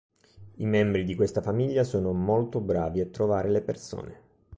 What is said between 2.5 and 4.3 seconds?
bravi a trovare le persone.